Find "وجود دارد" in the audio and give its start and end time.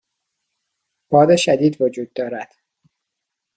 1.81-2.53